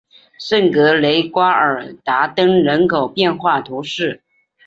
[0.39, 4.23] 圣格雷瓜尔达登人口变化图示